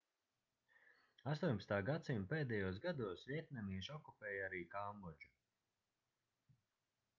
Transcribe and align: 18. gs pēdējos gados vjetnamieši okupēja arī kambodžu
18. 1.31 1.67
gs 1.89 2.09
pēdējos 2.31 2.81
gados 2.87 3.27
vjetnamieši 3.33 3.95
okupēja 3.99 4.49
arī 4.49 4.65
kambodžu 4.75 5.33